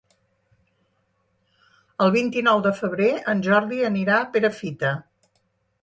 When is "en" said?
3.35-3.47